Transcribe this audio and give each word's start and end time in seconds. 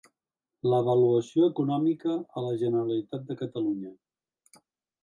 L'avaluació 0.73 1.49
econòmica 1.51 2.17
a 2.41 2.45
la 2.47 2.57
Generalitat 2.63 3.31
de 3.31 3.39
Catalunya. 3.45 3.97